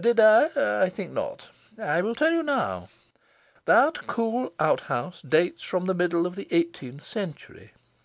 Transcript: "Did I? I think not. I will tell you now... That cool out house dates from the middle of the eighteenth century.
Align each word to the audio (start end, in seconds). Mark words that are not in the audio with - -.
"Did 0.00 0.20
I? 0.20 0.50
I 0.84 0.88
think 0.88 1.10
not. 1.10 1.48
I 1.76 2.00
will 2.00 2.14
tell 2.14 2.30
you 2.30 2.44
now... 2.44 2.90
That 3.64 4.06
cool 4.06 4.52
out 4.60 4.82
house 4.82 5.20
dates 5.28 5.64
from 5.64 5.86
the 5.86 5.94
middle 5.94 6.26
of 6.28 6.36
the 6.36 6.46
eighteenth 6.52 7.02
century. 7.02 7.72